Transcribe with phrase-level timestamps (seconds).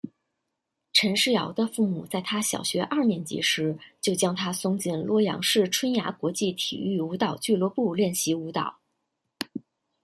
[0.93, 8.79] 陈世瑶的父母在她小学二年级时就将她送进洛阳市春芽国际体育舞蹈俱乐部练习舞蹈。